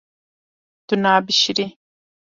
Tu 0.87 0.95
nabişirî. 1.03 1.67